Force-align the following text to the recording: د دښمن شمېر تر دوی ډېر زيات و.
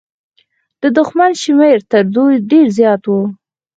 د 0.81 0.83
دښمن 0.97 1.31
شمېر 1.43 1.77
تر 1.91 2.03
دوی 2.15 2.33
ډېر 2.49 2.67
زيات 2.77 3.03
و. 3.07 3.11